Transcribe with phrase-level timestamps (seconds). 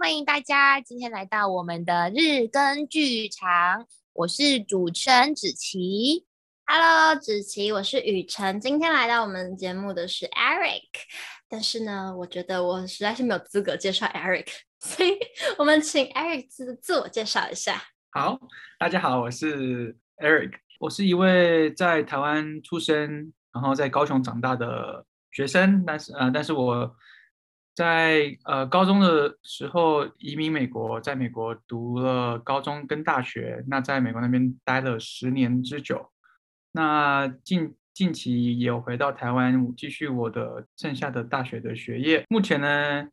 [0.00, 3.84] 欢迎大家今天来到我们的日更剧场。
[4.12, 6.24] 我是主持人子琪
[6.66, 8.60] ，Hello，子琪，我是雨辰。
[8.60, 10.84] 今天来到我们节目的是 Eric，
[11.48, 14.46] 但是呢，我觉得我实在是没有资格介绍 Eric，
[14.78, 15.18] 所以
[15.58, 17.82] 我们请 Eric 自自我介绍一下。
[18.10, 18.38] 好，
[18.78, 26.94] 大家好，我是 Eric，我是一位在台湾出生，然后在高雄长大的学生，但是呃，但是我。
[27.78, 36.10] 在呃高中的时候移民美国，在美国读了高中跟大学，那在美国那边待了十年之久。
[36.72, 42.24] 那近近期也有回到台湾继续我的剩下的大学的学业。
[42.28, 43.08] 目前呢，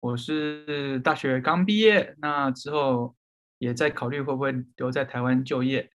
[0.00, 3.16] 我是大学刚毕业，那之后
[3.56, 5.90] 也在考虑会不会留在台湾就业，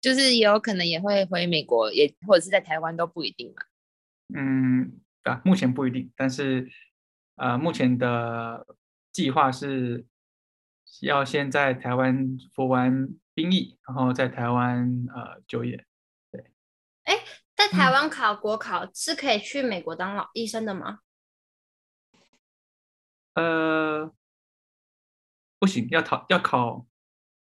[0.00, 3.62] 就是也有可能也会回美国，也或者是在台湾都不一定嘛。
[4.34, 6.68] 嗯，啊，目前不一定，但是。
[7.42, 8.64] 呃，目前的
[9.10, 10.06] 计划是
[11.00, 15.84] 要先在台湾服完兵役，然后在台湾呃就业。
[16.30, 16.52] 对，
[17.02, 17.18] 哎，
[17.56, 21.00] 在台湾考国考是可以去美国当老医生的吗？
[23.34, 24.12] 呃，
[25.58, 26.86] 不行，要考要考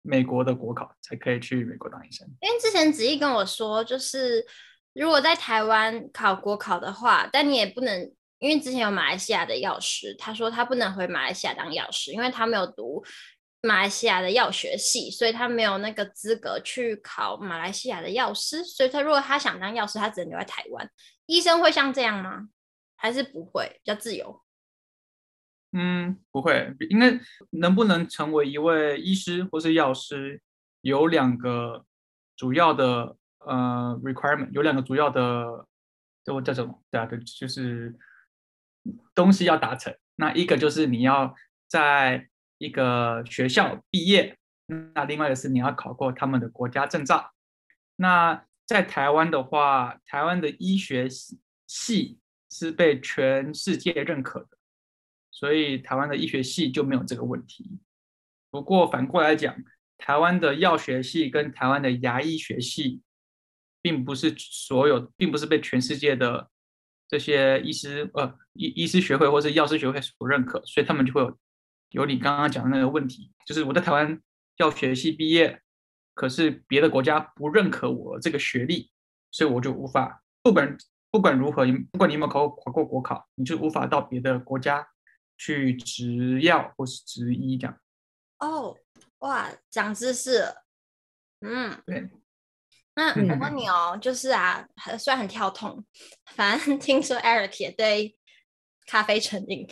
[0.03, 2.27] 美国的国考才可以去美国当医生。
[2.41, 4.45] 因为之前子毅跟我说，就是
[4.93, 8.13] 如果在台湾考国考的话，但你也不能。
[8.39, 13.03] 因为之前有马来西亚的药师，他说他不能回马来西亚当药师，因为他没有读
[13.61, 18.63] 马来西亚的药学系，所以他没有那个资格去考马来西亚的药师。
[18.63, 20.89] 所以他如果他想当药师，他只能留在台湾。
[21.25, 22.47] 医生会像这样吗？
[22.95, 24.41] 还是不会比较自由？
[25.73, 26.73] 嗯，不会。
[26.89, 30.41] 因为能不能成为一位医师或是药师，
[30.79, 31.85] 有两个
[32.37, 35.67] 主要的呃 requirement，有两个主要的，
[36.23, 36.81] 就叫什么？
[36.89, 37.99] 对啊，对，就是。
[39.15, 41.35] 东西要达成，那一个就是你要
[41.67, 44.37] 在一个学校毕业，
[44.93, 47.31] 那另外一个是你要考过他们的国家证照。
[47.95, 51.07] 那在台湾的话，台湾的医学
[51.67, 54.57] 系是被全世界认可的，
[55.31, 57.79] 所以台湾的医学系就没有这个问题。
[58.51, 59.55] 不过反过来讲，
[59.97, 63.01] 台湾的药学系跟台湾的牙医学系，
[63.81, 66.49] 并不是所有，并不是被全世界的。
[67.09, 71.37] 这些医师呃医医师学会或是药师学会所认可，所以他们就会有
[71.89, 74.21] 有你刚刚讲的那个问题，就是我在台湾
[74.57, 75.59] 药学系毕业，
[76.13, 78.91] 可是别的国家不认可我这个学历，
[79.31, 80.77] 所以我就无法不管
[81.09, 84.87] 不管如何，不管你有没有考过考过国考，你就无法到别的国家
[85.35, 87.75] 去执药或是执医这样。
[88.37, 88.77] 哦，
[89.19, 90.63] 哇，长知识了，
[91.41, 92.07] 嗯，对。
[92.99, 94.61] 那我问你哦，就是啊，
[94.97, 95.81] 虽然很跳痛，
[96.35, 98.13] 反正 听说 Eric 也对
[98.85, 99.65] 咖啡成瘾。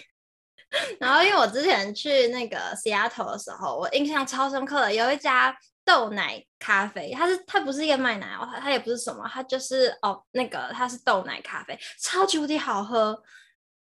[0.99, 13.21] 然后因为我之前去那个 Seattle 的时候，我印象超深刻的，有一家豆奶咖啡，它是它不是一个卖奶哦，它它也不是什么，它就是哦那个它是豆奶咖啡，超级无敌好喝。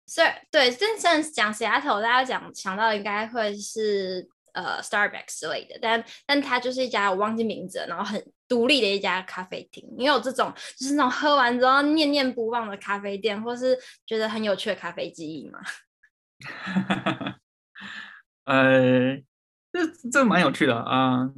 [0.07, 4.27] 所以对，真正讲 Seattle，大家讲想到应该会是。
[4.55, 9.85] 呃，Starbucks 之类的，但但它就是一家我忘记名字了，然后很独立的一家咖啡厅。
[9.97, 15.59] 你有这种就是那种喝完之后念念不忘的咖啡店，或是觉得很有趣的咖啡记忆吗？
[18.45, 19.17] 呃，
[19.73, 21.29] 这这蛮有趣的啊，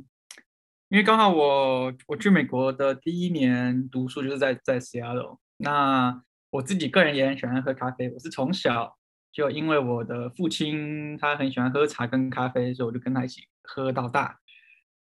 [0.89, 8.96] 因为刚好我我去美国的第一年读书就是在在 Seattle，那我自己个人也很喜欢喝咖啡，我是从小。
[9.37, 14.39] 就因为我的父亲他很喜欢喝茶跟咖啡，所以我就跟他一起喝到大。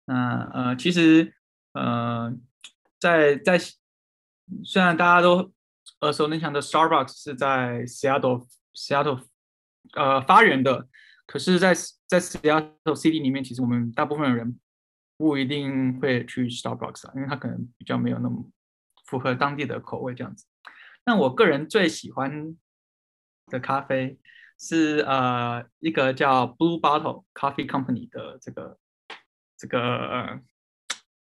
[0.06, 1.36] 那呃，其实
[1.74, 2.36] 呃，
[3.00, 3.60] 在在
[4.64, 5.54] 虽然大家都
[6.02, 9.24] 耳熟能详的 Starbucks 是在 Seattle Seattle
[9.94, 10.88] 呃发源的，
[11.28, 11.76] 可是在，
[12.08, 14.60] 在 Seattle City 里面，其实我们大部分的人
[15.16, 18.50] 不一定会去 Starbucks 啊，因为它可能比较没有那么
[19.06, 20.48] 符合当地的口味这样子。
[21.06, 22.58] 那我个人最喜欢。
[23.48, 24.18] 的咖啡
[24.60, 28.78] 是呃一个叫 Blue Bottle Coffee Company 的这个
[29.58, 30.40] 这个、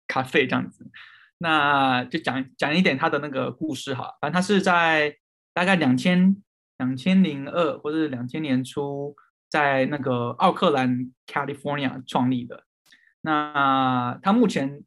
[0.07, 0.91] 咖啡这样子，
[1.39, 4.17] 那就讲讲一点它的那个故事哈。
[4.21, 5.17] 反正它是在
[5.53, 6.37] 大概两千
[6.79, 9.17] 两千零二或者两千年初，
[9.49, 12.65] 在那个奥克兰 California 创立的。
[13.23, 14.83] 那它目前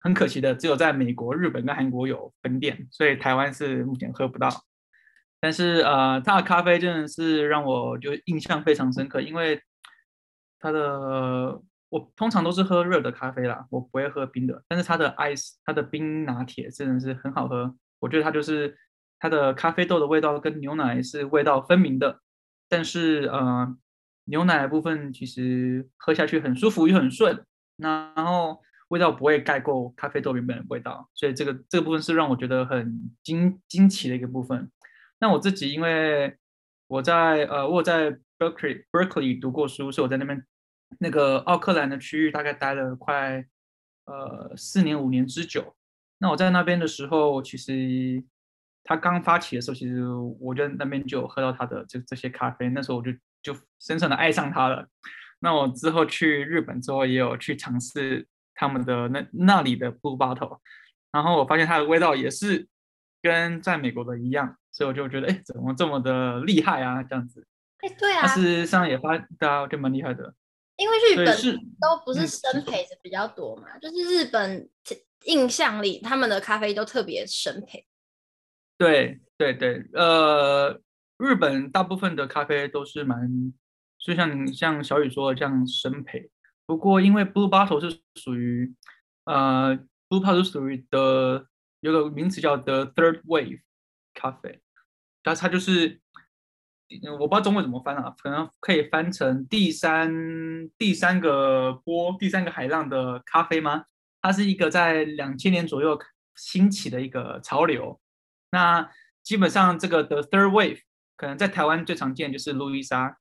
[0.00, 4.48] 很可惜的只有在美国、日本跟韩国有分店，所以台湾是目前喝不到。
[5.44, 9.60] 但是呃，它的咖啡真的是让我就印象非常深刻，因为
[10.58, 11.60] 它的
[11.90, 14.64] 我通常都是喝热的咖啡啦，我不会喝冰的。
[14.66, 17.76] 但是它的 ice，它的冰拿铁真的是很好喝。
[17.98, 18.74] 我觉得它就是
[19.18, 22.20] 它的咖啡豆的味道跟牛奶是味道分明的，
[22.70, 23.76] 但是呃，
[24.24, 27.44] 牛奶的部分其实喝下去很舒服又很顺，
[27.76, 34.70] 那然后味道不会盖过咖啡豆原本的味道，所以这个这个部分是让我觉得很惊惊奇的一个部分。
[35.18, 36.36] 那我自己因为
[36.86, 40.44] 我在呃我在 Berkeley Berkeley 读过书，所以我在那边
[40.98, 43.44] 那个奥克兰的区域大概待了快
[44.04, 45.74] 呃四年五年之久。
[46.18, 48.22] 那我在那边的时候，其实
[48.82, 50.06] 他刚发起的时候，其实
[50.40, 53.12] 我在那边就有喝到他的这这些咖啡，那时候我就
[53.42, 54.88] 就深深的爱上他了。
[55.40, 60.60] 那我之后去日本之后，也有去尝试他们的那那里的 Blue Bottle，
[61.12, 62.66] 然后我发现它的味道也是
[63.20, 67.02] 跟在美国的一样，所以我就觉得，哎，怎么这么的厉害啊？
[67.02, 67.46] 这样子，
[67.78, 70.34] 哎，对啊，事实上也发，大家就蛮厉害的。
[70.76, 71.26] 因为日本
[71.80, 74.68] 都不是生培的比较多嘛，就是日本。
[75.26, 77.86] 印象里，他们的咖啡都特别生培。
[78.76, 80.78] 对对对，呃，
[81.16, 83.26] 日本大部分的咖啡都是蛮，
[83.98, 86.30] 就像像小雨说的这样生培。
[86.66, 88.74] 不过因为 Blue Bottle 是属于，
[89.24, 89.74] 呃
[90.10, 91.46] ，Blue Bottle 是属于的，
[91.80, 93.62] 有个名词叫 The Third Wave
[94.12, 94.60] 咖啡，
[95.24, 96.00] 它它就是，
[97.18, 100.08] 我不知道中文怎么翻啊，可能可以翻成第三
[100.78, 103.86] 第三个波、第三个海浪的咖啡吗？
[104.20, 105.98] 它是一个在两千年左右
[106.36, 108.00] 兴起的一个潮流。
[108.50, 108.88] 那
[109.22, 110.80] 基本上这个 The third wave
[111.16, 113.18] 可能在台湾最常见就是路易莎，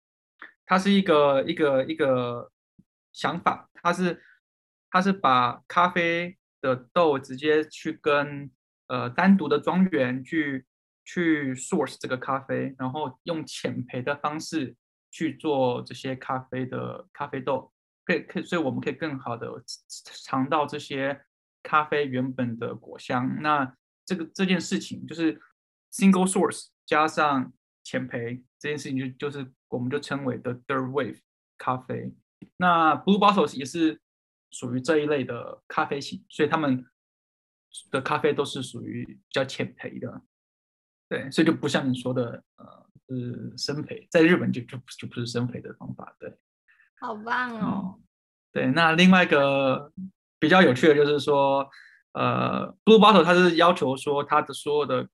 [0.65, 2.51] 它是一个一个一个
[3.11, 4.21] 想法，它是
[4.89, 8.51] 它是把咖啡的豆直接去跟
[8.87, 10.65] 呃单独的庄园去
[11.05, 14.75] 去 source 这个咖啡，然后用浅焙的方式
[15.11, 17.71] 去做这些咖啡的咖啡豆。
[18.05, 19.49] 可以，可以，所以我们可以更好的
[20.25, 21.23] 尝到这些
[21.61, 23.41] 咖啡原本的果香。
[23.41, 25.39] 那这个这件事情就是
[25.91, 31.19] single source 加上浅焙这件事情就，就是我们就称为 the third wave
[31.57, 32.13] 咖啡。
[32.57, 34.01] 那 Blue Bottles 也是
[34.51, 36.85] 属于这一类的咖啡型，所以他们
[37.89, 40.21] 的咖啡都是属于比较浅焙的。
[41.13, 46.35] 对，所以就不像你说的，呃，是生培，在日本就就就不是生培的方法，对。
[46.99, 47.99] 好棒哦！
[48.51, 49.91] 对，那另外一个
[50.39, 51.69] 比较有趣的就是说，
[52.13, 55.07] 呃，Blue Bottle 它是要求说，它的所有的，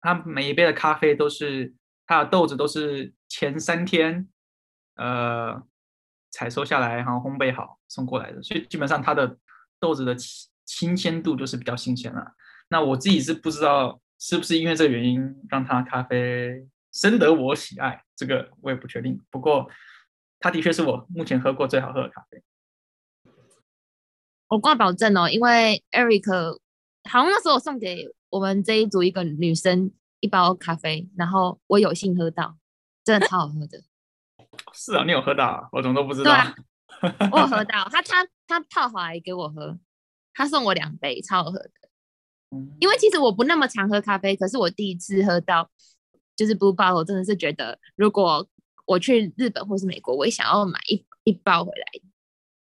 [0.00, 1.74] 它每一杯的咖啡都是
[2.06, 4.28] 它的豆子都是前三天，
[4.94, 5.60] 呃，
[6.30, 9.36] 采收下来，然后烘焙好送过来的，所以基本上它的
[9.80, 10.14] 豆子的
[10.64, 12.34] 新鲜度就是比较新鲜了。
[12.68, 19.20] 那我自己是不知道是不是因为这个原因让他咖啡深得我喜爱，这个我也不确定。
[19.30, 19.68] 不过。
[20.42, 22.42] 它的确是我目前喝过最好喝的咖啡。
[24.48, 26.58] 我挂保证哦，因为 Eric
[27.10, 32.56] 好像那时候我送给我们这一组一个女生一包咖啡，然后我有幸喝到，
[33.04, 33.82] 真的超好喝的。
[34.72, 35.68] 是啊，你有喝到啊？
[35.72, 36.32] 我怎么都不知道。
[36.32, 39.78] 对啊，我有喝到，他他他泡好来给我喝，
[40.32, 41.70] 他送我两杯，超好喝的。
[42.80, 45.70] 因为其实我不那么常喝咖啡，可是我第一次喝到
[46.36, 48.48] 就是 Blue Bottle，我真的是觉得如果。
[48.86, 51.86] 我去日本或是美国，我也想要买一一包回来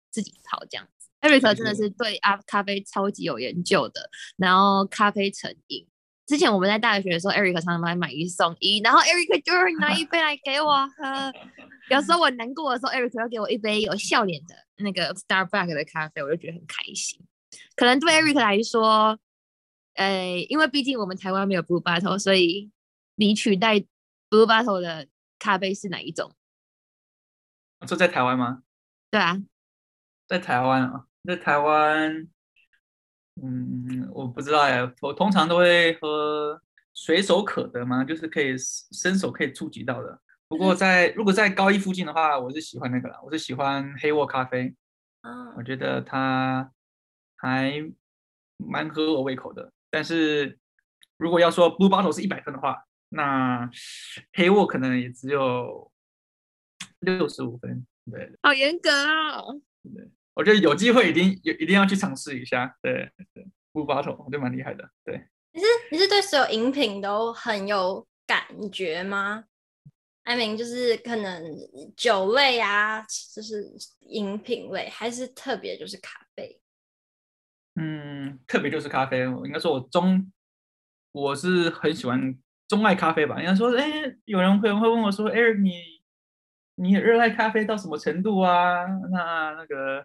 [0.09, 1.09] 自己泡这样子。
[1.19, 5.85] Eric 真的是对啊咖啡超级有研究的，然后咖啡成瘾。
[6.25, 11.33] 之前我们在大学的时候，Eric 常常买买一送一，然后 Eric 就会拿一杯来给我喝。
[11.89, 17.19] 有时候我难过的时候，Eric 要给我一杯有笑脸的那个 Starbucks 的咖啡，我就觉得很开心。
[17.75, 19.19] 可能对 Eric 来说，
[19.93, 22.71] 呃，因为毕竟我们台湾没有 Blue Bottle，所以
[23.15, 23.79] 你取代
[24.29, 25.07] Blue Bottle 的。
[25.39, 26.31] 咖啡是哪一种？
[27.85, 28.63] 说在台湾吗？
[29.11, 29.43] 对啊，
[30.25, 32.29] 在台湾啊，在台湾，
[33.41, 34.79] 嗯，我不知道哎。
[35.01, 36.61] 我通常都会喝
[36.93, 40.17] 随手可得嘛，就是可以伸手可以触及到的。
[40.47, 44.73] 不过在如果在高一附近的话，我是喜欢那个啦，我是喜欢黑沃咖啡。
[45.23, 46.71] 嗯，我觉得它
[47.35, 47.73] 还
[48.55, 49.73] 蛮合我胃口的。
[49.93, 50.57] 但是
[51.17, 53.69] 如果要说 Blue Bottle 是一百分的话，那
[54.33, 55.91] 黑沃可能也只有
[57.01, 59.61] 六十五分，对，好严格哦。
[59.83, 62.75] 对，我觉得有机会一定有一定要去尝试一下。
[62.81, 64.89] 对对，Blue Bottle 我觉得蛮厉害的。
[65.05, 69.43] 对，你是你是对所有饮品都很有感觉吗
[70.23, 71.55] ？I mean，就是可能
[71.95, 76.22] 酒类啊，就是饮品类，还是特别就是咖啡？
[77.75, 79.27] 嗯，特别就是咖啡。
[79.27, 80.31] 我应该说我中
[81.11, 82.37] 我是很喜欢。
[82.65, 83.85] 钟爱咖啡吧，应该说，哎，
[84.25, 85.73] 有人会会问我说，Eric，你
[86.75, 88.85] 你热爱咖啡到什么程度啊？
[89.11, 90.03] 那那个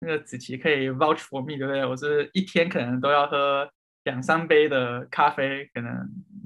[0.00, 1.86] 那个子琪可以 vouch for me，对不对？
[1.86, 3.70] 我是一天可能都要喝
[4.04, 5.94] 两三杯的咖啡，可能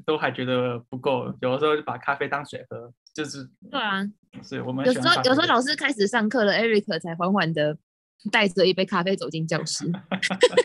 [0.07, 2.93] 都还觉得不够，有的时候就把咖啡当水喝。
[3.13, 4.03] 就是对啊，
[4.43, 7.77] 是我们有时候有时候老师开始上课了，Eric 才缓缓的
[8.31, 9.85] 带着一杯咖啡走进教室。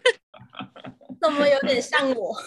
[1.21, 2.35] 怎么有点像我？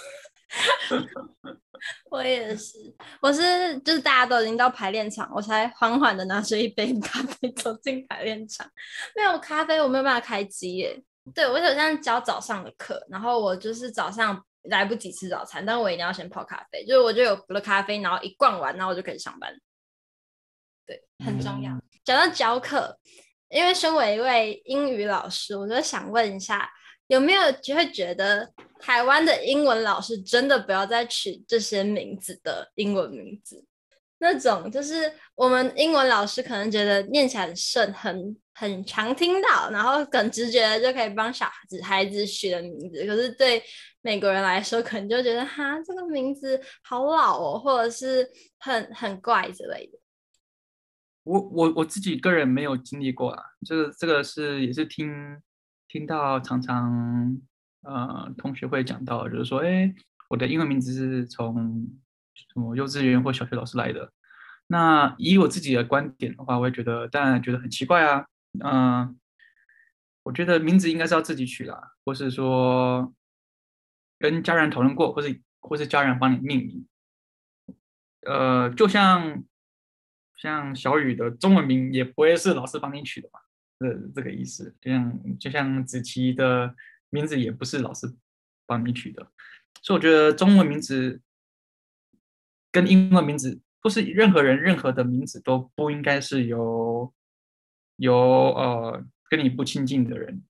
[2.10, 2.78] 我也是，
[3.20, 8.70] 我是就是大家都已经到排练场，我才缓缓的拿着一杯咖啡走进排练场。
[9.16, 11.02] 没有咖啡，我没有办法开机耶。
[11.34, 19.52] 对，我好像教早上的课，然后我就是早上来不及吃早餐，但我一定要先泡咖啡，就是我就有了咖啡，然后一灌完，然后我就可以上班。
[20.86, 21.72] 对，很重要。
[22.04, 22.98] 讲到教课，
[23.52, 26.68] 因为身为一位英语老师，我就想问一下。
[27.08, 33.62] 有没有就会觉得台湾的英文老师真的不要再取这些名字的英文名字？
[34.16, 43.04] 那种就是我们英文老师可能觉得念起来很顺，很很常听到，然后很直觉的就可以帮小孩子孩子取的名字。
[43.04, 43.62] 可是对
[44.00, 48.26] 美国人来说，可能就觉得哈这个名字好老哦，或者是
[48.58, 49.98] 很很怪之类的。
[51.24, 55.40] 我我我自己个人没有经历过啊，这个这个是也是听。
[55.88, 57.38] 听到常常
[57.82, 59.94] 呃同学会讲到，就是说，哎，
[60.30, 61.86] 我的英文名字是从
[62.34, 64.10] 什么幼稚园或小学老师来的。
[64.68, 68.26] 那以我自己的观点的话，我也觉得当然觉得很奇怪啊。
[68.64, 69.20] 嗯、
[70.22, 73.12] 我觉得名字应该是要自己取啦，或是说
[74.18, 76.86] 跟家人讨论过，或是或是家人帮你命名。
[78.22, 79.44] 呃，就像
[80.42, 83.38] 像小雨的中文名也不会是老师帮你取的吧。
[83.78, 86.74] 这这个意思，就像就像子琪的
[87.10, 88.12] 名字也不是老师
[88.66, 89.30] 帮你取的，
[89.82, 91.20] 所以我觉得中文名字
[92.72, 97.14] 跟英文名字，不是任何人任何的名字都不应该是由
[97.96, 100.42] 由呃跟你不亲近的人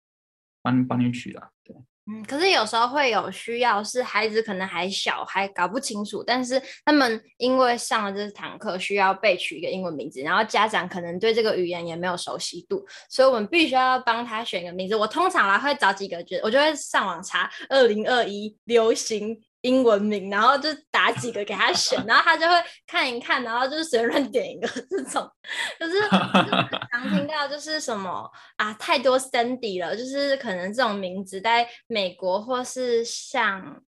[0.62, 1.76] 帮帮你取的，对。
[2.10, 14.96] 嗯，可是有时候会有需要，是孩子可能还小，还搞不清楚，但是他们因为上了这堂课，需要被取一个英文名字，然后家长可能对这个语言也没有熟悉度，所以我们必须要帮他选一个名字。
[14.96, 19.40] 我通常来会找几个，就我就会上网查二零二一流行。
[19.62, 22.54] 英文名，然后就打几个给他选， 然后他就会
[22.86, 25.28] 看一看，然后就是随便乱点一个这种，
[25.80, 33.82] 就是，常听到就是什么啊，太多 Sandy 了，就是可能这种名字在美国或是像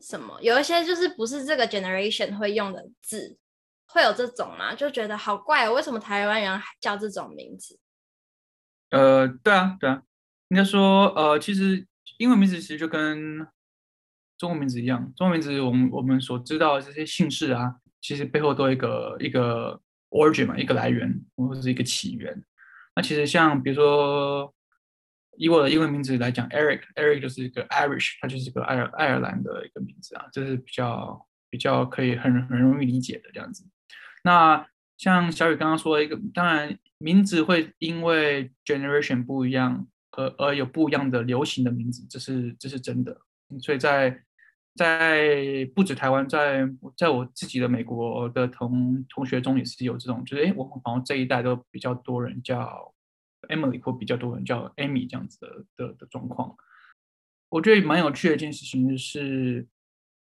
[0.00, 3.38] 什么，有一些就是不是这个 generation 会用的字，
[3.86, 4.74] 会有这种吗？
[4.74, 7.78] 就觉得好怪哦，为什么台湾人叫这种名字？
[8.90, 10.02] 呃，对啊，对啊，
[10.48, 11.86] 应该说呃，其实
[12.18, 13.46] 英文名字其实就跟。
[14.40, 19.78] 中文名字一样，中文名字我们我们所知道的这些姓氏啊，其实背后都有一个一个
[20.08, 22.42] origin 嘛，一个来源或者是一个起源。
[22.96, 24.50] 那其实像比如说
[25.36, 33.68] 以我的英文名字来讲，Eric，Eric 就是一个 Irish，它就是一个爱尔爱尔兰的一个名字啊，这是比较比较可以很很容易理解的这样子。
[34.24, 34.66] 那
[34.96, 43.20] 像小雨刚刚说的一个，当然名字会因为 generation 不一样而而有不一样的流行的名字，这是这是真的。
[43.60, 44.22] 所以在
[44.76, 52.94] 在不止台湾，在在我自己的美国的同同学中也是有这种，就是哎，我们好像这一代都比较多人叫
[53.48, 56.56] Emily 或比较多人叫 Amy 这样子的的的状况。
[57.48, 59.66] 我觉得蛮有趣的一件事情是，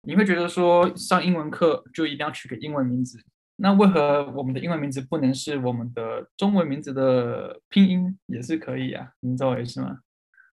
[0.03, 3.21] 你会觉得说上英文课就一定要取个英文名字，
[3.57, 9.11] 那为何我们的英文名字不能是我们的中文名字的拼音也是可以啊？
[9.19, 9.99] 你知道我意思吗？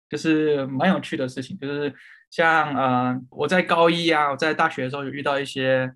[0.09, 1.93] 就是蛮有趣的事情，就是。
[2.33, 5.93] 像呃，我在高一啊，我在大学的时候有遇到一些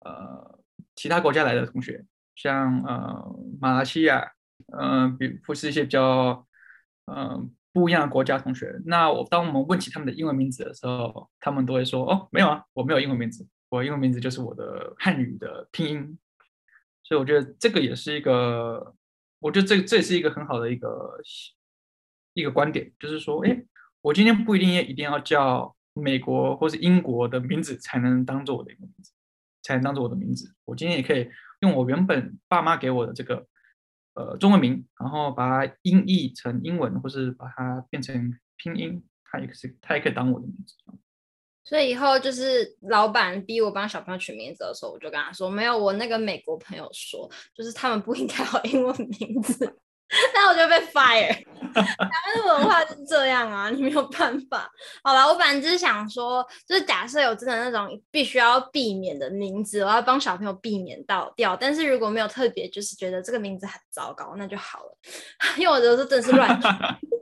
[0.00, 0.60] 呃
[0.94, 2.04] 其他国家来的同学，
[2.36, 4.32] 像呃马来西亚，
[4.66, 6.46] 嗯、呃，比或是一些比较
[7.06, 8.78] 嗯、不一样的国家同学。
[8.84, 16.18] 那我当我们问起他们的英文名字的时候，他们都会说哦，没有啊，我没有英文名字，我英文名字就是我的汉语的拼音。
[17.02, 18.94] 所以我觉得这个也是一个，
[19.38, 21.18] 我觉得这这也是一个很好的一个
[22.34, 23.64] 一个观点，就是说，哎，
[24.02, 25.74] 我今天不一定一定要叫。
[25.98, 29.12] 美国或是英国的名字才能当做我的一个名字，
[29.62, 30.54] 才能当做我的名字。
[30.64, 31.28] 我今天也可以
[31.60, 33.46] 用我原本爸妈给我的这个
[34.14, 40.74] 呃中文名，然后把它音译成英文，或是把它变成拼音，它也是它也可以当我的名字。
[41.64, 49.78] 所以以后就是老板逼我帮小朋友取名字的时候，我就跟他说：没有，我那个美国朋友说，就是他们不应该有英文名字。
[50.34, 51.44] 那我就被 fire。
[51.74, 54.70] 台湾的文化是这样啊，你没有办法。
[55.02, 61.54] 好了，我反正只是想说，就是假设有真的那种必须要避免的名字，我要帮小朋友避免到掉。
[61.54, 64.98] 但是如果没有特别，就是觉得这个名字很糟糕，那就好了。
[65.58, 66.68] 因为我觉得这真是乱取，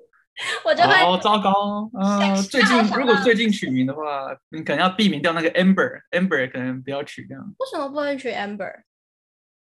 [0.65, 1.91] 我就会哦糟糕。
[1.99, 7.43] 嗯、呃，最近如果最近取名的话，你可能要避免掉那个 Amber，Amber 可能不要取这样。
[7.59, 8.73] 为什么不能取 Amber？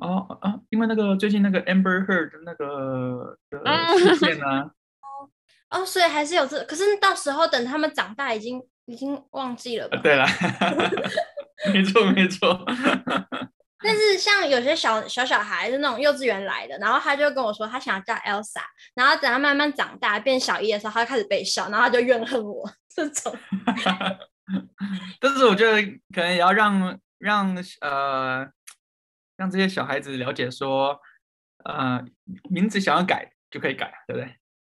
[0.03, 3.59] 哦啊，因为那个最近那个 Amber Heard 的那个的
[3.97, 4.69] 事件啊。
[5.01, 9.97] 哦，哦所以还是有这，可是到时候等他们长大，已经已经忘记了吧？
[10.03, 10.25] 对了，
[11.73, 12.63] 没错没错。
[13.85, 18.61] 但是像有些小小小孩是那种幼稚园来的，然后他就跟我说他想要叫 Elsa，
[18.95, 23.37] 然后等他慢慢长大变小一的时候，他就开始被笑，然后他就怨恨我这种。
[25.19, 25.81] 但是我觉得
[26.13, 28.47] 可能也要让让呃
[29.37, 30.99] 让这些小孩子了解说，
[31.65, 32.03] 呃
[32.49, 34.35] 名字想要改就可以改，对不对？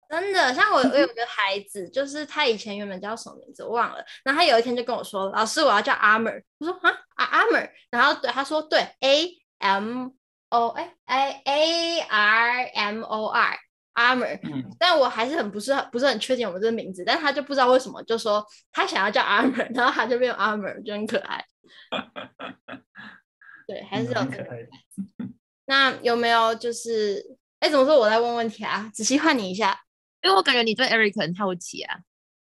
[0.08, 10.10] 真的，像我，我有个 孩子，就是他以前原本叫什么名字我忘了，然后他有一天就跟我说：“老师，我要叫 Armor。”我说：“啊啊，Armor。”然后对他说：“对，A M
[10.50, 13.58] O 哎哎 A R M O R
[13.94, 21.44] Armor。”嗯，但我还是很不是不是很确定我们这个名字，但他就不知道为什么就说他想要叫 Armor，然后他就变 Armor，就很可爱。
[23.66, 24.66] 对，还是有可爱。
[25.66, 27.98] 那有没有就是哎，怎么说？
[27.98, 29.82] 我来问问题啊，仔细换你一下。
[30.22, 32.00] 因为我感觉你对 Eric 很好奇啊，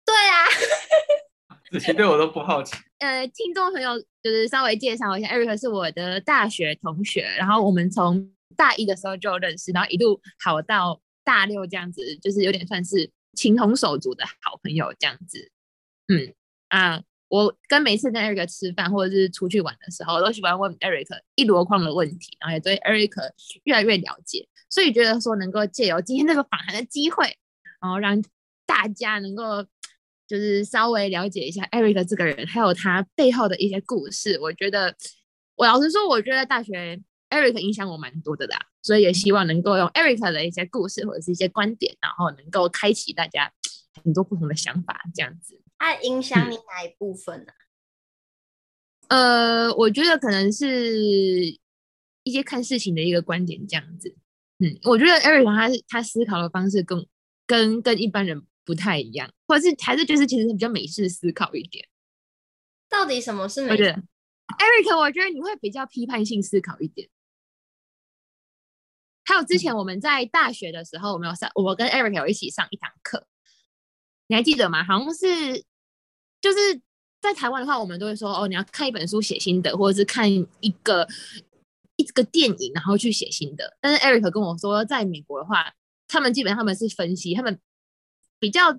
[0.05, 0.47] 对啊，
[1.73, 2.77] 这些对我都不好奇。
[2.99, 15.51] 呃，听众朋友就是稍微介绍一下，Eric 是我的大学同学，然后我们从大一的时候就认识，然后一路好到大六这样子，就是有点算是情同手足的好朋友这样子。
[16.07, 16.33] 嗯
[16.69, 17.03] 啊，
[17.35, 23.11] 我跟每次跟 Eric 吃饭或者是出去玩的时候，我都喜欢问 Eric 一箩筐的问题，然后也对 Eric
[23.65, 27.27] 越来越了解，所以觉得说能够借由今天这个访谈的机会。
[27.81, 28.23] 然后让
[28.65, 29.63] 大家能够
[30.27, 34.39] 就是稍微了解一下 Eric 这个人，还有他背后的一些故事。
[34.41, 34.95] 我觉得，
[35.57, 36.99] 我老实说，我觉得大学
[37.31, 43.53] Eric 影响我蛮多的啦，所以也希望能够用 Eric 的一些故事或者是一些观点，然后能够开启大家
[44.03, 45.61] 很多不同的想法，这样子。
[45.79, 47.53] 他影响你哪一部分呢？
[49.09, 49.69] 嗯？
[49.69, 50.97] 呃，我觉得可能是
[52.23, 54.17] 一些看事情的一个观点，这样子。
[54.59, 57.07] 嗯，我觉得 Eric 他他思考的方式跟。
[57.47, 61.87] 跟跟一般人不太一样，或者是还是就是其实比较美式思考一点。
[62.89, 67.11] 到底什么是美式？Eric，我觉得你会比较批判性思考一点。
[69.27, 73.27] 还有之前我们在大学的时候，我们有上，我跟 Eric 有一起上一堂课，
[74.29, 74.83] 你还记得吗？
[74.83, 75.67] 好像是
[76.45, 76.81] 就是
[77.23, 81.09] 在台湾的话，我们都会说哦，你要看一本书写心得，或者是看一个
[81.97, 83.77] 一个电影然后去写心得。
[83.81, 85.73] 但是 Eric 跟我说，在美国的话。
[86.07, 87.59] 他们基本上他们是分析，他们
[88.39, 88.71] 比较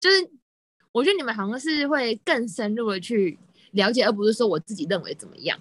[0.00, 0.30] 就是，
[0.90, 3.38] 我觉得你们好像是会更深入的去
[3.72, 5.60] 了解，而不是说我自己认为怎么样。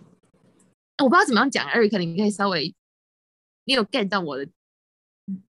[1.03, 2.73] 我不知道怎么样讲，Eric，你可以稍微，
[3.65, 4.47] 你有 get 到我的？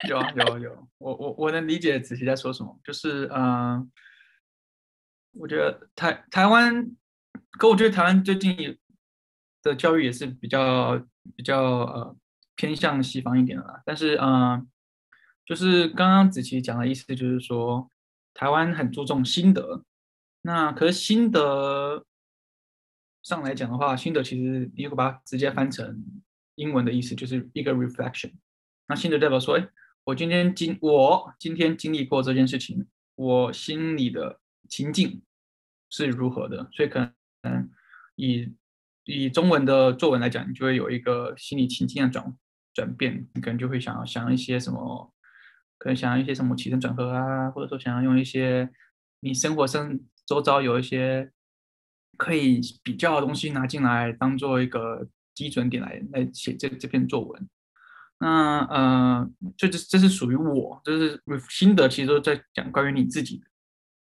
[0.08, 3.90] 有啊有有，我我我能理解子琪在说什么，就是嗯、
[5.32, 6.96] 我觉得台台湾，
[7.58, 8.78] 可我觉得台湾最近
[9.62, 10.98] 的教育也是比较
[11.36, 12.16] 比较呃
[12.56, 14.68] 偏向西方一点的啦，但是嗯。
[15.44, 17.90] 就是刚刚子琪讲的意思，就是说
[18.32, 19.84] 台湾很注重心得。
[20.42, 22.06] 那可是心得
[23.24, 26.00] 上来讲的话，心得其实你如果把它直接翻成
[26.54, 28.32] 英文的意思，就是一个 reflection。
[28.86, 29.68] 那心得代表说，哎，
[30.04, 34.38] 我今天经我今天经历过这件事情，我心里的
[34.72, 35.22] 情境
[35.90, 36.68] 是如何的。
[36.72, 36.98] 所以可
[37.42, 37.70] 能
[38.16, 38.52] 以
[39.04, 42.36] 以中文的作文来讲，你就会有一个心理情境的转
[42.72, 45.12] 转变，你可能就会想要想一些什么。
[45.78, 48.70] 可能想要一些什么起承转合啊，或者说想要用一些
[49.18, 51.32] 你生活生周遭有一些
[52.16, 57.48] 可以比较的东西拿进来，当做一个基准点来来写这这篇作文。
[58.18, 63.46] 那呃，这这这是属于我，就是心得，其实都在讲关于你自己的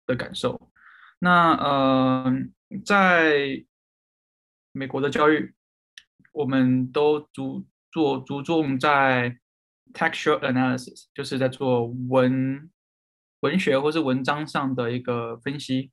[0.09, 0.71] 的感受。
[1.19, 2.33] 那呃，
[2.83, 3.63] 在
[4.73, 5.53] 美国的教育，
[6.33, 9.39] 我们都注做注重在。
[9.91, 12.69] Textual analysis 就是在做文
[13.39, 15.91] 文学或是文章上的一个分析。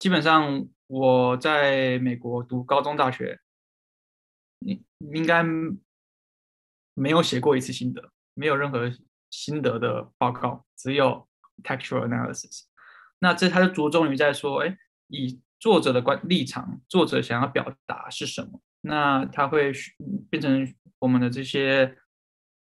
[0.00, 3.38] 基本上我在美国读高中、大学，
[4.58, 4.82] 你
[5.14, 5.44] 应该
[6.94, 8.90] 没有写过一次心得，没有任何
[9.30, 11.28] 心得的报告，只有
[11.62, 12.64] textual analysis。
[13.20, 14.76] 那这他就着重于在说，哎，
[15.08, 18.60] 以作者的观立场，作者想要表达是什么？
[18.80, 19.72] 那他会
[20.30, 21.96] 变成我们的这些。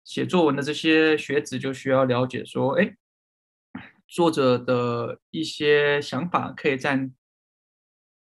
[0.02, 2.96] 写作文的这些学子就需要了解说，哎，
[4.08, 7.08] 作者的一些想法可以在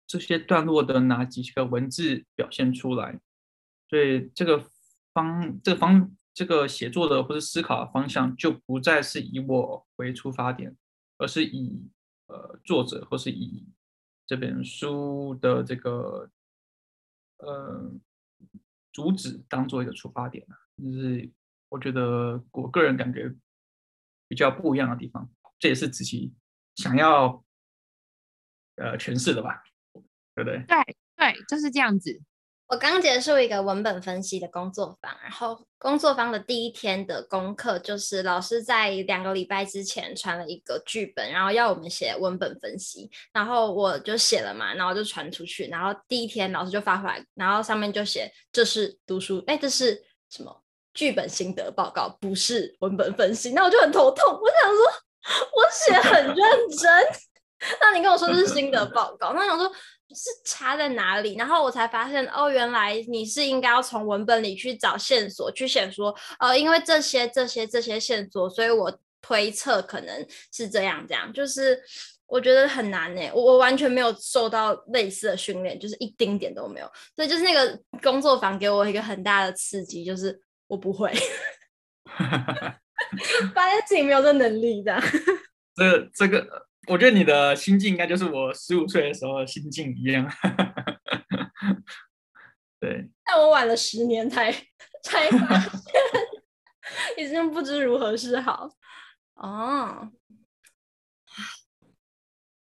[0.06, 3.18] 这些段落的哪几个文字表现出来。
[3.88, 4.68] 所以这个
[5.14, 10.76] 方，这个方，这个写作的或者思考的方向就不再是以我为出发点，
[11.16, 11.88] 而是以
[12.32, 13.62] 呃作者或是以
[14.26, 16.30] 这本书的这个
[17.38, 17.92] 呃
[18.92, 20.46] 主旨当做一个出发点，
[20.78, 21.30] 就是
[21.68, 23.34] 我觉得我个人感觉
[24.28, 26.32] 比较不一样的地方，这也是子琪
[26.76, 27.44] 想要
[28.76, 29.62] 呃诠释的吧，
[30.34, 30.64] 对不对？
[30.66, 32.22] 对对，就是这样子。
[32.72, 50.62] 我刚结束一个文本分析的工作坊，然后工作坊的第一天的功课就是老师在两个礼拜之前传了一个剧本，然后要我们写文本分析，然后我就写了嘛，然后就传出去，然后第一天老师就发回来，然后上面就写这是读书，哎，这是什么
[50.94, 54.82] 剧本心得报告，不是文本分析，那我就很头痛，我想说
[55.52, 56.36] 我写很认
[56.70, 57.06] 真，
[57.82, 59.70] 那你跟我说这是心得报告，那我想说。
[60.14, 61.34] 是差在哪里？
[61.36, 71.32] 然后我才发现，哦，原来你是应该要从文本里去找线索，去写说，呃，因为这些、这些、这些线索，所以我推测可能是这样，这样。
[71.32, 71.80] 就是
[72.26, 76.90] 我觉得很难呢，我我完全没有受到类似的训练，就是一丁点都没有。
[77.14, 81.12] 所以就是那个工作坊给我一个很大的刺激，就是我不会，
[83.54, 85.00] 发现自己没有这能力的。
[85.76, 86.66] 这这个。
[86.88, 90.28] 我觉得你的心境应该就是我十五岁的时候的心境一样，
[92.80, 93.08] 对。
[93.24, 94.50] 但我晚了十年才
[95.04, 95.70] 才发现，
[97.16, 98.68] 已经不知如何是好。
[99.34, 100.10] 哦，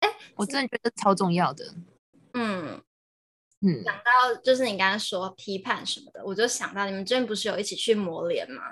[0.00, 1.74] 哎、欸，我真的觉得超重要的。
[2.34, 2.82] 嗯
[3.64, 8.62] 嗯，想到就是你刚刚说批判什么的，我就想到你们之前不是有一起去模联吗？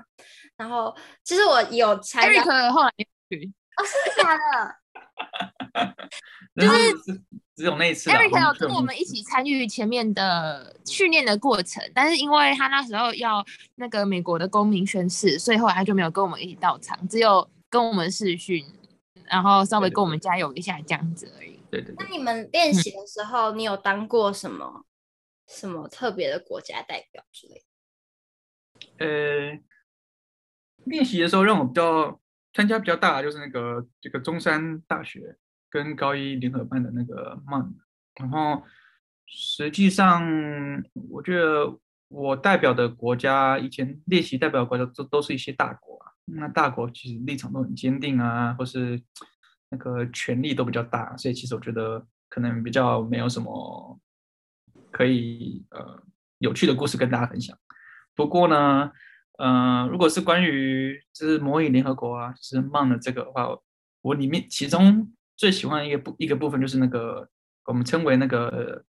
[0.57, 2.89] 然后其实我有参加，Eric 后来。
[2.91, 4.80] 哦，是假的。
[6.57, 7.21] 就是
[7.55, 13.45] 只有那一次，Eric 有跟我们一起参与前面的训练的过程，但是因为他那时候要
[13.77, 18.65] 那个美国的公民宣誓，所以后来他就没有跟我们一起到场，只有跟我们试训，
[19.25, 21.61] 然后稍微跟我们加油一下这样子而已。
[21.71, 21.97] 对对，对。
[21.99, 24.85] 那你们练习的时候，你有当过什么、嗯、
[25.49, 27.65] 什么特别的国家代表之类
[28.99, 29.07] 的？
[29.07, 29.59] 呃，
[30.85, 32.21] 练习的时候让我比较。
[32.61, 35.35] 参加比较大就是那个这个中山大学
[35.71, 37.73] 跟高一联合办的那个 MUN，
[38.17, 38.63] 然后
[39.27, 40.23] 实际上
[41.09, 49.03] 我觉得我代表的国家以前练习代表国家都都是一些大国啊，那大国其实立场都很坚定啊，或是
[49.71, 53.99] 那个权力都比较大，所以其实我觉得可能比较没有什么
[54.91, 56.03] 可以呃
[56.37, 57.57] 有趣的故事跟大家分享。
[58.15, 58.93] 不过呢。
[59.43, 63.49] 嗯、呃，如果是关于就是模拟联合国啊，就是 MUN 的这个的话，
[64.03, 67.27] 我里面其中最喜欢的一个部一个部分就是那个
[67.65, 68.85] 我们称为那个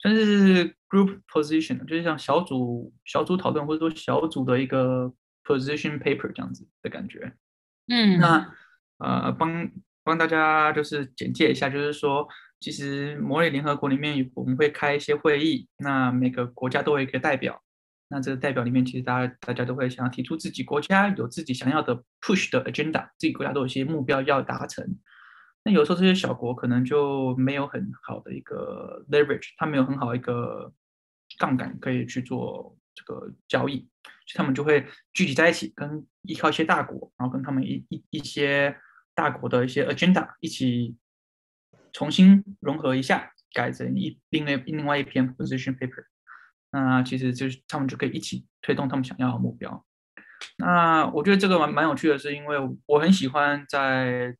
[0.00, 5.12] 算是 group position，就是像小组小组讨论或者说小组的一个
[5.44, 7.32] position paper 这样子的感觉。
[7.86, 8.52] 嗯，那
[8.98, 9.70] 呃帮
[10.02, 12.26] 帮大家就是简介一下，就是说
[12.58, 17.62] 其实模拟联合国里面我们会开一些会议，那每个国家都有一个代表。
[18.08, 24.86] 那这个代表里面，其实大家大家都会想要提出自己国家有自己想要的 push 的 agenda，自己国家都有一些目标要达成。
[25.64, 30.72] 那有时候这些小国可能就没有很好的一个 leverage，他没有很好的一个
[31.38, 33.78] 杠杆可以去做这个交易，
[34.26, 38.76] 所以他们就会聚集在一起，跟依靠一些大国，然后跟他们一一一些
[39.14, 40.94] 大国的一些 agenda 一起
[41.94, 46.04] 重新融合一下，改成一另外另外一篇 position paper。
[46.74, 49.86] 那其实就是他们就可以一起推动他们想要的目标。
[50.56, 52.56] 那我觉得这个蛮蛮有趣的，是因为
[52.86, 54.36] 我很喜欢在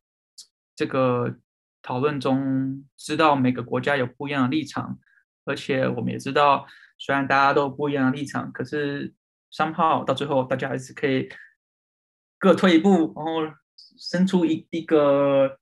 [0.74, 1.36] 这个
[1.80, 4.98] 讨论中知道每个国家有不一样的立场，
[5.44, 6.66] 而且我们也知道，
[6.98, 9.14] 虽然大家都有不一样的立场，可是
[9.52, 11.28] somehow 到最后大家还是可以
[12.40, 13.54] 各退一步，然后
[13.96, 15.60] 生出一一个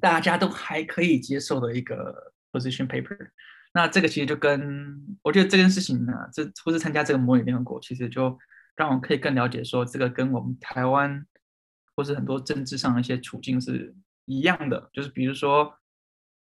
[0.00, 3.30] 大家都还可以接受的一个 position paper。
[3.74, 8.38] 那这个其实就跟我觉得这件事情呢，这或是参加这个模拟联合国，其实就
[8.76, 11.24] 让我可以更了解说，这个跟我们台湾
[11.96, 13.94] 或是很多政治上的一些处境是
[14.26, 14.90] 一样的。
[14.92, 15.72] 就是比如说，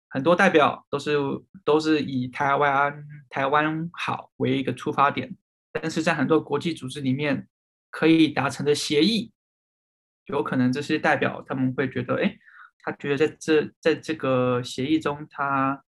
[0.07, 1.17] 很多代表都是
[1.65, 5.35] 都是以台湾台湾好为一个出发点，
[5.73, 7.49] 但是在很多国际组织里面
[7.91, 9.33] 可以达成的协议，
[10.27, 12.37] 有可能这些代表他们会觉得，哎，
[12.79, 15.83] 他觉得在这在这个协议中他。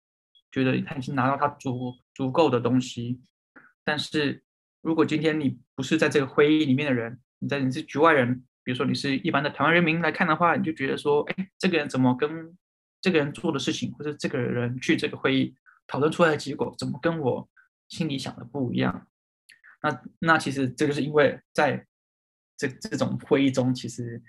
[0.56, 3.20] 觉得他已经拿到他足足够的东西，
[3.84, 4.42] 但是
[4.80, 12.56] 如果今天你不是在这个会议里面的人，你在你是局外人，比如说你是一般的台湾人民来看的话，你就觉得说，哎，这个人怎么跟
[13.02, 15.54] 这个人做的事情，或者这个人去这个会议
[15.86, 17.46] 讨论出来的结果，怎么跟我
[17.88, 19.06] 心里想的不一样？
[19.82, 21.86] 那那其实这就是因为在
[22.56, 24.22] 这这种会议中，其实。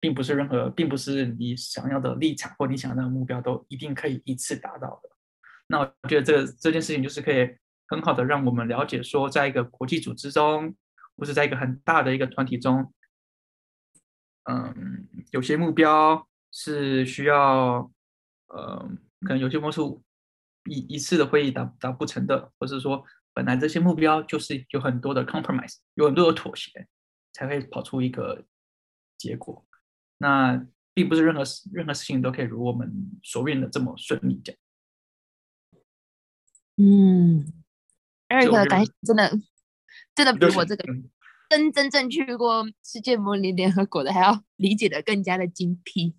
[0.00, 5.10] 并不是任何，并不是你想要的立场或你想要的目标都一定可以一次达到的。
[5.66, 7.56] 那我觉得这这件事情就是可以
[7.88, 10.74] 很好的让我们了解说，在一个国际组织中，
[11.16, 12.92] 或是在一个很大的一个团体中，
[14.44, 17.90] 嗯，有些目标是需要，
[18.48, 18.88] 呃，
[19.20, 20.00] 可能有些目标
[20.70, 26.86] 一一次的会议达达不成的，或是说本来这些目标就是有很多的 compromise，有很多的妥协，
[27.32, 28.44] 才会跑出一个
[29.18, 29.66] 结果。
[30.18, 34.58] 那并不是任何事任何事情都可以如我们所愿的这么顺利这样。
[36.76, 37.52] 嗯
[38.28, 39.30] ，Eric 感觉真的
[40.14, 40.84] 真的比我这个
[41.48, 46.14] 真真正去过世界模拟联合国的还要理解的更加的精辟。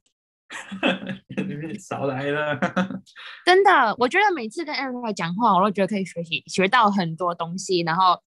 [1.80, 2.60] 少来了，
[3.46, 8.20] 真的，我觉得每次跟 Eric 讲话，我都觉得可以学习学到很多东西，然后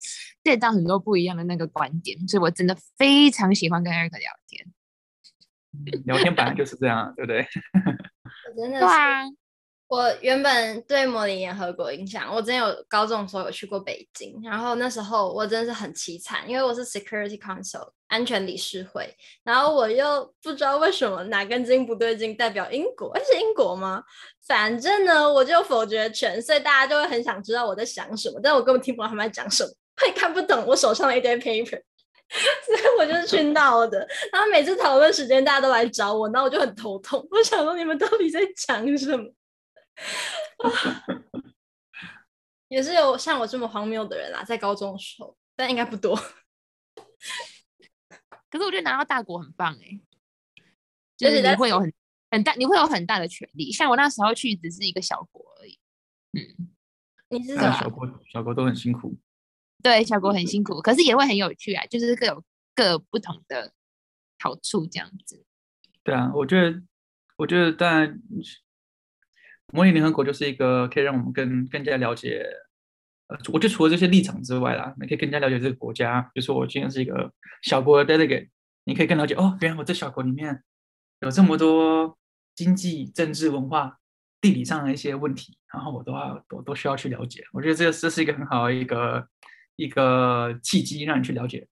[0.45, 4.73] 见到很多不一样的那个观点，所以我真的非常喜欢跟 Eric 聊天。
[6.05, 7.47] 聊天本来就是这样，对不对？
[8.51, 8.85] 我真的是。
[8.85, 9.23] 啊。
[9.89, 24.03] 我原本对模拟联合国印象，我之前有高中的时候有去过北京，然后那时候我真的是很凄惨，因为我是 Security Council 安全理事会，然后我又不知道为什么哪根筋不对劲，代表英国，诶，是英国吗？
[24.47, 31.79] 反正呢，我就否决权，所以大家就会很想知道我在想什么，但我根本听不懂他们在讲什么，会看不懂我手上的一堆 paper，
[32.65, 34.07] 所以我就是去闹的。
[34.33, 39.33] 然后每次讨论时间，大家都来找我，然后我就很头痛，我想说你们到底在讲什么？
[42.69, 46.17] 也是有像我这么荒谬的人啦，在高中的时候，但应该不多。
[48.51, 50.01] 可是我觉得拿到大国很棒哎，
[51.17, 51.93] 就是你会有很
[52.31, 53.71] 很大，你会有很大的权利。
[53.71, 55.79] 像我那时候去只是一个小国而已。
[56.33, 56.71] 嗯，
[57.29, 59.15] 你是小国，小国都很辛苦。
[59.83, 63.73] 对，小国很辛苦，可是也会很有趣啊，就是各有各不同的
[64.39, 65.45] 好处这样子。
[66.05, 66.83] 对啊，我觉得，
[67.37, 68.21] 我觉得当然。
[69.75, 72.45] 模拟联合国就是一个可以让我们更更加了解，
[73.29, 76.21] 呃，我就除了这些立场之外啦，你可以更加了解这个国家。
[76.35, 78.51] 比如说我今天是一个小国的 delegate，
[78.85, 80.63] 你可以更了解哦，原来我这小国里面
[81.21, 82.19] 有这么多
[82.55, 83.99] 经济、政治、文化、
[84.43, 87.43] 地理上的一些问题，然后我都要我都需要去了解。
[87.55, 89.27] 我觉得这这是一个很好的一个
[89.77, 91.69] 一个契机，让你去了解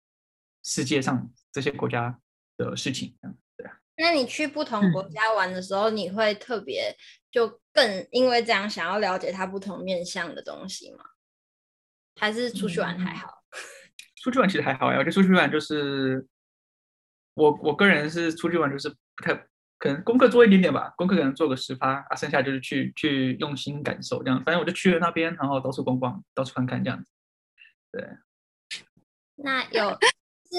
[0.62, 2.18] 世界上这些国家
[2.56, 3.16] 的事情。
[3.56, 3.78] 对啊。
[3.96, 6.96] 那你去不同国家玩的时候，嗯、你会特别
[7.30, 11.04] 就更因为这样想要了解它不同面向的东西吗？
[12.18, 13.28] 还是出去玩还好？
[13.52, 13.58] 嗯、
[14.22, 16.26] 出去玩其实还好呀，我觉得出去玩就是
[17.34, 19.34] 我我个人是出去玩就是不太
[19.78, 24.42] 可能功课做一点点吧，功课可能做个十趴啊，剩下就是去去用心感受这样。
[24.44, 27.10] 反正我就去了那边，然后到处逛逛，到处看看这样子。
[27.92, 28.08] 对。
[29.36, 30.56] 那有是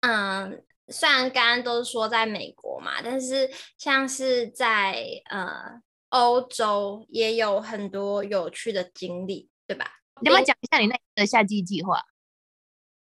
[0.00, 0.64] 嗯。
[0.88, 9.86] 虽然刚刚都是说在美国嘛，但是像是在呃欧洲也有很多有趣的经历，对吧？
[10.20, 12.02] 你要不要讲一下你那个夏季计划？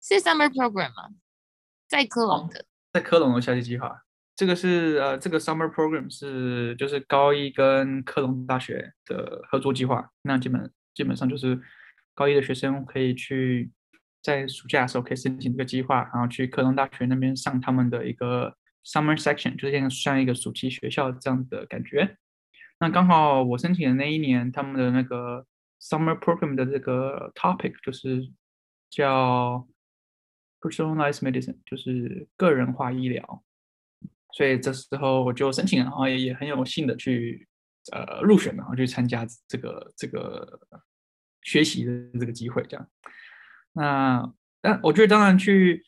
[0.03, 1.09] 是 summer program 吗？
[1.89, 4.05] 在科隆的，在科隆的夏季计划，
[4.37, 11.59] 这个是呃，这个 summer program 是就是高一跟科隆大学的合作计划，那基本基本上就是
[12.15, 13.71] 高一的学生可以去。
[14.23, 22.17] 在暑假的时候可以申请这个计划，然后去科隆大学那边上他们的一个 summer section，就是像像一个暑期学校这样的感觉。
[22.81, 25.45] 那刚好我申请的那一年，他们的那个
[25.79, 28.33] summer program 的这个 topic 就是
[28.89, 29.69] 叫
[30.63, 33.45] personalized medicine，就是个人化医疗。
[34.33, 37.47] 所以这时候我就申请，然后也也很有幸的去
[37.93, 40.59] 呃入选，然后去参加这个这个
[41.45, 42.89] 学习的这个机会，这样。
[43.75, 45.85] 那，但我觉得当然去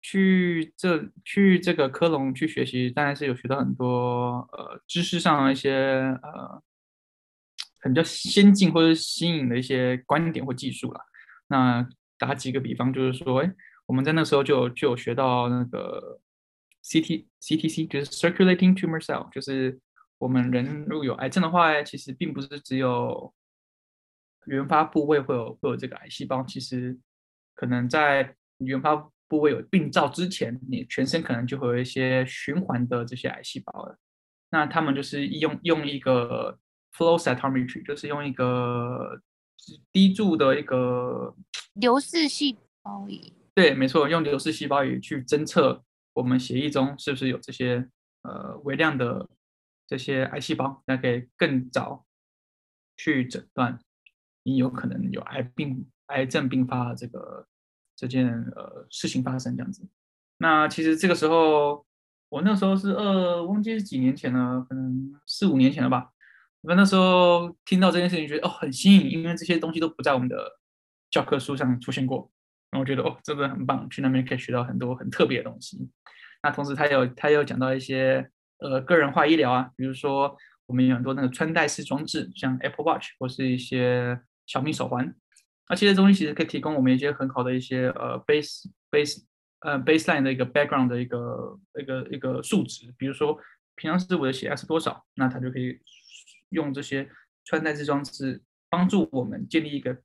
[0.00, 5.72] 去这去这个科隆去学习，当然是有学到很多呃知识上的一些
[6.22, 6.62] 呃
[7.80, 11.00] 很比较先进或者新颖的一些观点或技术了。
[11.48, 13.54] 那打几个比方，就是说，哎，
[13.86, 16.20] 我们在那时候就就有学到那个
[16.84, 19.78] CT CTC，就是 circulating tumor cell，就是
[20.18, 23.34] 我们人如果有癌症的话，其实并不是只有
[24.46, 26.98] 原发部位会有会有这个癌细胞，其实。
[27.58, 28.94] 可能在原发
[29.28, 33.98] 部位有病灶之前，你全身可能就会有一些循环的这些癌细胞了。
[34.50, 36.58] 那他们就是用用一个
[36.92, 39.22] flow cytometry，就是用一个
[39.90, 41.34] 滴注的一个
[41.80, 43.32] 流式细胞仪。
[43.54, 45.82] 对，没错，用流式细胞仪去侦测
[46.12, 47.88] 我们血液中是不是有这些
[48.20, 49.26] 呃微量的
[49.86, 52.04] 这些癌细胞，那可以更早
[52.98, 53.78] 去诊断
[54.46, 55.84] 你有可能有癌病。
[56.06, 57.44] 癌症并发这个
[57.96, 59.84] 这件呃事情发生这样子，
[60.38, 61.84] 那其实这个时候
[62.28, 66.10] 我那时候是二忘记是几年前了，可能四五年前了吧。
[66.60, 70.36] 我那时候听到这件事情，觉得哦很新颖，因为这些东西都不在我们的
[71.10, 72.30] 教科书上出现过，
[72.70, 75.90] 然后我觉得哦，真的很棒，去那边可以学到很多很特别的东西。
[76.44, 85.14] 那同时他有他有讲到一些呃个人化医疗啊，比如说我们有很多那个穿戴式装置，像 Apple Watch 或是一些小米手环，
[85.68, 89.24] 那这些东西其实可以提供我们一些很好的一些呃 base base
[89.60, 93.36] 呃 baseline 的一个 background 的一个一个一个数值，比如说
[93.74, 95.78] 平常是我的血压是多少，那他就可以
[96.50, 97.10] 用这些
[97.44, 99.96] 穿戴式装置帮助我们建立一个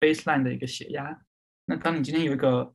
[0.00, 1.22] baseline 的一个血压。
[1.66, 2.74] 那当你今天有一个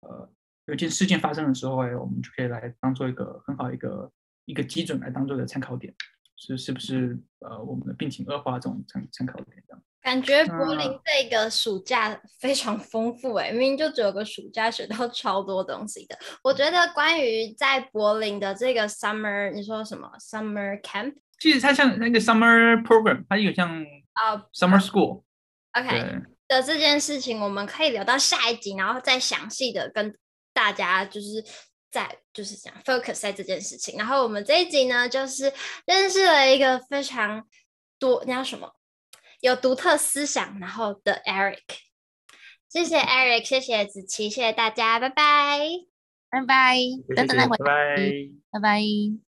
[0.00, 0.30] 呃
[0.66, 4.12] 有一件事件发生的时候，哎，我们就可以来当做一个很好一个
[4.44, 5.92] 一个基准来当做一个参考点，
[6.36, 9.82] 是是不是呃我们的病情恶化这种参参考点这样？
[10.00, 16.18] 感觉柏林这个暑假非常丰富哎，明明就只有个暑假，学到超多东西的。
[16.42, 21.14] 我觉得关于在柏林的这个 summer，你说什么 summer camp？
[21.38, 23.84] 其实它像那个 summer program，它有像
[24.14, 25.22] 啊 summer school。
[25.72, 30.16] OK 的这件事情，我们可以留到下一集，然后再详细的跟
[30.54, 31.44] 大家就是
[31.90, 33.98] 在就是讲 focus 在这件事情。
[33.98, 35.52] 然后我们这一集呢，就是
[35.84, 37.44] 认识了一个非常
[37.98, 38.72] 多，你叫什么？
[39.40, 41.58] 有独特思想，然后的 Eric，
[42.68, 45.60] 谢谢 Eric，谢谢子琪，谢谢大家，拜拜，
[46.30, 46.76] 拜拜，
[47.14, 47.96] 等等再回，拜拜，
[48.50, 49.27] 拜拜。